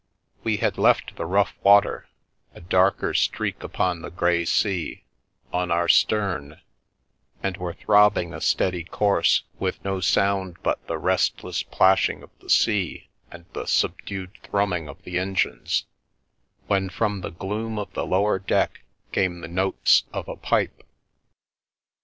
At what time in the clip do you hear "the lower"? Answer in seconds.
17.93-18.39